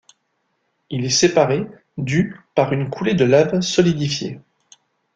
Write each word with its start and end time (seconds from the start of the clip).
Il 0.89 1.05
est 1.05 1.11
séparé 1.11 1.67
du 1.95 2.35
par 2.55 2.73
une 2.73 2.89
coulée 2.89 3.13
de 3.13 3.23
lave 3.23 3.61
solidifiée. 3.61 4.39